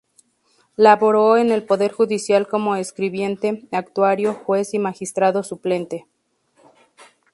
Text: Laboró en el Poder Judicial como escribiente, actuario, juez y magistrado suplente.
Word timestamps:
Laboró 0.77 1.37
en 1.37 1.51
el 1.51 1.61
Poder 1.63 1.91
Judicial 1.91 2.47
como 2.47 2.75
escribiente, 2.75 3.67
actuario, 3.71 4.33
juez 4.33 4.73
y 4.73 4.79
magistrado 4.79 5.43
suplente. 5.43 6.07